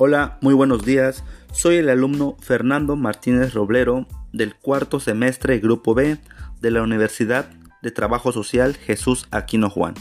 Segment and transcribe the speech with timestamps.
[0.00, 1.24] Hola, muy buenos días.
[1.50, 6.18] Soy el alumno Fernando Martínez Roblero del cuarto semestre Grupo B
[6.60, 7.50] de la Universidad
[7.82, 9.94] de Trabajo Social Jesús Aquino Juan.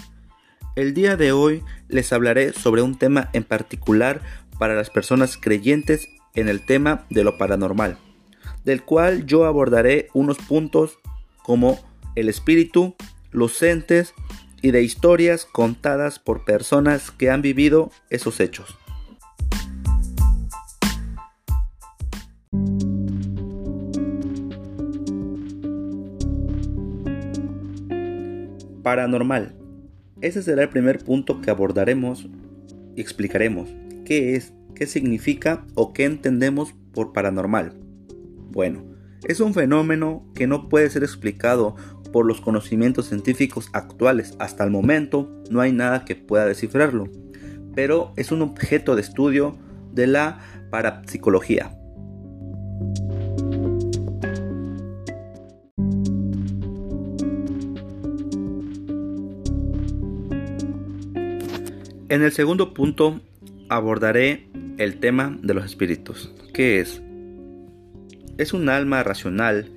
[0.75, 4.21] El día de hoy les hablaré sobre un tema en particular
[4.59, 7.97] para las personas creyentes en el tema de lo paranormal,
[8.65, 10.99] del cual yo abordaré unos puntos
[11.41, 11.79] como
[12.13, 12.93] el espíritu,
[13.31, 14.13] los entes
[14.61, 18.77] y de historias contadas por personas que han vivido esos hechos.
[28.87, 29.53] Paranormal.
[30.21, 32.29] Ese será el primer punto que abordaremos
[32.95, 33.67] y explicaremos
[34.05, 37.73] qué es, qué significa o qué entendemos por paranormal.
[38.49, 38.85] Bueno,
[39.27, 41.75] es un fenómeno que no puede ser explicado
[42.13, 44.35] por los conocimientos científicos actuales.
[44.39, 47.09] Hasta el momento no hay nada que pueda descifrarlo,
[47.75, 49.57] pero es un objeto de estudio
[49.91, 51.76] de la parapsicología.
[62.09, 63.19] En el segundo punto
[63.67, 66.31] abordaré el tema de los espíritus.
[66.53, 67.01] ¿Qué es?
[68.37, 69.69] Es un alma racional,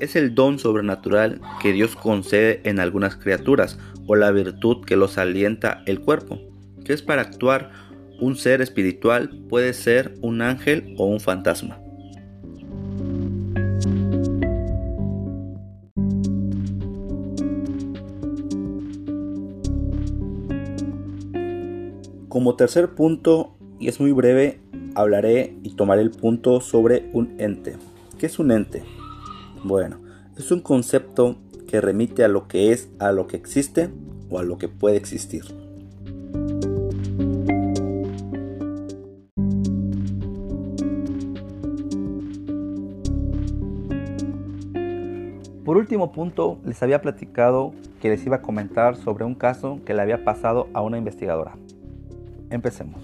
[0.00, 5.18] es el don sobrenatural que Dios concede en algunas criaturas o la virtud que los
[5.18, 6.40] alienta el cuerpo,
[6.86, 7.70] que es para actuar
[8.18, 11.83] un ser espiritual puede ser un ángel o un fantasma.
[22.34, 24.58] Como tercer punto, y es muy breve,
[24.96, 27.76] hablaré y tomaré el punto sobre un ente.
[28.18, 28.82] ¿Qué es un ente?
[29.62, 30.00] Bueno,
[30.36, 31.36] es un concepto
[31.68, 33.90] que remite a lo que es, a lo que existe
[34.30, 35.44] o a lo que puede existir.
[45.64, 49.94] Por último punto, les había platicado que les iba a comentar sobre un caso que
[49.94, 51.54] le había pasado a una investigadora.
[52.54, 53.02] Empecemos.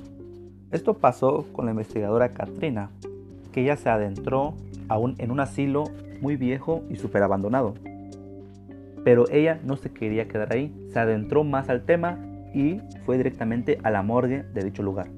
[0.71, 2.91] Esto pasó con la investigadora Katrina,
[3.51, 4.55] que ella se adentró
[4.89, 5.83] aún en un asilo
[6.21, 7.75] muy viejo y súper abandonado.
[9.03, 12.17] Pero ella no se quería quedar ahí, se adentró más al tema
[12.55, 15.09] y fue directamente a la morgue de dicho lugar,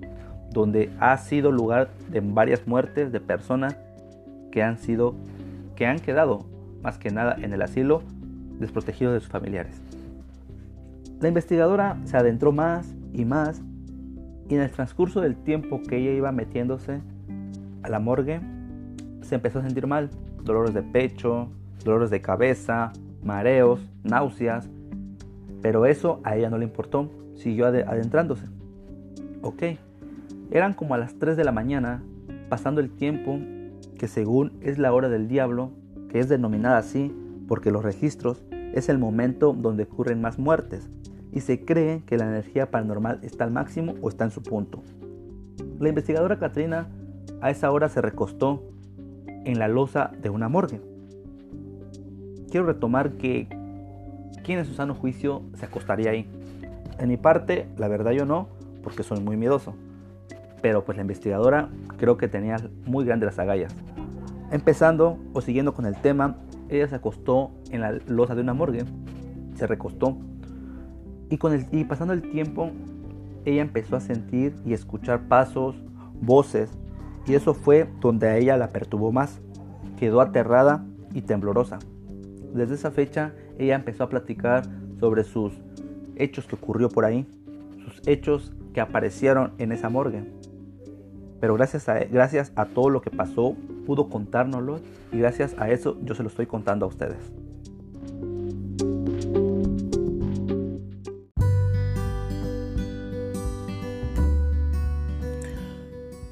[0.51, 3.77] donde ha sido lugar de varias muertes de personas
[4.51, 5.15] que han sido
[5.77, 6.47] que han quedado
[6.83, 8.03] más que nada en el asilo
[8.59, 9.83] desprotegidos de sus familiares.
[11.21, 13.61] La investigadora se adentró más y más
[14.53, 17.01] y en el transcurso del tiempo que ella iba metiéndose
[17.83, 18.39] a la morgue,
[19.23, 20.11] se empezó a sentir mal.
[20.45, 21.49] Dolores de pecho,
[21.83, 22.93] dolores de cabeza,
[23.25, 24.69] mareos, náuseas.
[25.63, 27.09] Pero eso a ella no le importó.
[27.35, 28.45] Siguió adentrándose.
[29.41, 29.63] Ok.
[30.51, 32.03] Eran como a las 3 de la mañana,
[32.51, 33.39] pasando el tiempo
[33.97, 35.71] que según es la hora del diablo,
[36.11, 37.11] que es denominada así
[37.49, 40.91] porque los registros es el momento donde ocurren más muertes
[41.33, 44.83] y se cree que la energía paranormal está al máximo o está en su punto.
[45.81, 46.89] La investigadora Katrina
[47.41, 48.63] a esa hora se recostó
[49.27, 50.81] en la losa de una morgue.
[52.51, 53.49] Quiero retomar que
[54.45, 56.27] ¿quién en su sano juicio se acostaría ahí?
[56.99, 58.49] En mi parte, la verdad yo no,
[58.83, 59.75] porque soy muy miedoso.
[60.61, 63.75] Pero pues la investigadora creo que tenía muy grandes las agallas.
[64.51, 66.37] Empezando o siguiendo con el tema,
[66.69, 68.85] ella se acostó en la losa de una morgue,
[69.57, 70.19] se recostó
[71.33, 72.71] y, pasando el tiempo,
[73.45, 75.77] ella empezó a sentir y escuchar pasos,
[76.21, 76.71] voces,
[77.27, 79.41] y eso fue donde a ella la perturbó más.
[79.99, 80.85] Quedó aterrada
[81.15, 81.79] y temblorosa.
[82.53, 84.65] Desde esa fecha, ella empezó a platicar
[84.99, 85.53] sobre sus
[86.17, 87.27] hechos que ocurrió por ahí,
[87.85, 90.25] sus hechos que aparecieron en esa morgue.
[91.41, 93.57] Pero gracias a, gracias a todo lo que pasó,
[93.87, 94.81] pudo contárnoslo
[95.13, 97.33] y gracias a eso yo se lo estoy contando a ustedes.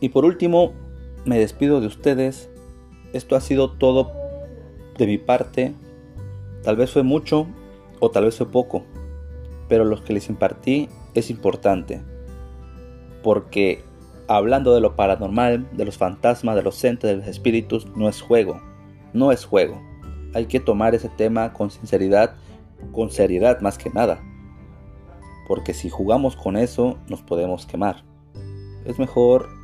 [0.01, 0.73] Y por último,
[1.25, 2.51] me despido de ustedes.
[3.13, 4.13] Esto ha sido todo
[4.97, 5.75] de mi parte.
[6.63, 7.47] Tal vez fue mucho
[8.01, 8.85] o tal vez fue poco,
[9.69, 12.03] pero lo que les impartí es importante.
[13.23, 13.83] Porque
[14.27, 18.23] hablando de lo paranormal, de los fantasmas, de los entes, de los espíritus, no es
[18.23, 18.61] juego.
[19.13, 19.81] No es juego.
[20.35, 22.37] Hay que tomar ese tema con sinceridad,
[22.93, 24.23] con seriedad más que nada.
[25.47, 28.05] Porque si jugamos con eso, nos podemos quemar.
[28.85, 29.60] Es mejor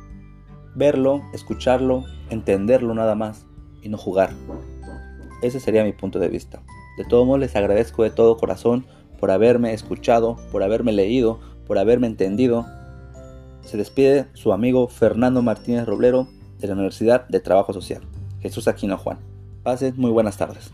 [0.77, 3.45] verlo, escucharlo, entenderlo nada más
[3.81, 4.29] y no jugar.
[5.41, 6.61] Ese sería mi punto de vista.
[6.97, 8.85] De todos modos les agradezco de todo corazón
[9.19, 12.65] por haberme escuchado, por haberme leído, por haberme entendido
[13.61, 16.27] Se despide su amigo Fernando Martínez Roblero
[16.59, 18.01] de la Universidad de Trabajo Social.
[18.39, 19.17] Jesús Aquino Juan.
[19.63, 20.71] Pasen muy buenas tardes.